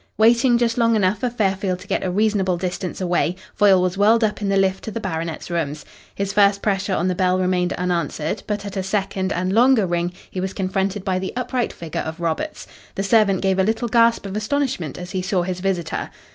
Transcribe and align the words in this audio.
Waiting 0.17 0.57
just 0.57 0.79
long 0.79 0.95
enough 0.95 1.19
for 1.19 1.29
Fairfield 1.29 1.77
to 1.77 1.87
get 1.87 2.03
a 2.03 2.09
reasonable 2.09 2.57
distance 2.57 2.99
away, 3.01 3.35
Foyle 3.53 3.79
was 3.83 3.99
whirled 3.99 4.23
up 4.23 4.41
in 4.41 4.49
the 4.49 4.57
lift 4.57 4.83
to 4.85 4.89
the 4.89 4.99
baronet's 4.99 5.51
rooms. 5.51 5.85
His 6.15 6.33
first 6.33 6.63
pressure 6.63 6.95
on 6.95 7.07
the 7.07 7.13
bell 7.13 7.37
remained 7.37 7.73
unanswered, 7.73 8.41
but 8.47 8.65
at 8.65 8.75
a 8.75 8.81
second 8.81 9.31
and 9.31 9.53
longer 9.53 9.85
ring 9.85 10.11
he 10.31 10.41
was 10.41 10.53
confronted 10.53 11.05
by 11.05 11.19
the 11.19 11.33
upright 11.35 11.71
figure 11.71 12.01
of 12.01 12.19
Roberts. 12.19 12.65
The 12.95 13.03
servant 13.03 13.43
gave 13.43 13.59
a 13.59 13.63
little 13.63 13.87
gasp 13.87 14.25
of 14.25 14.35
astonishment 14.35 14.97
as 14.97 15.11
he 15.11 15.21
saw 15.21 15.43
his 15.43 15.59
visitor. 15.59 16.09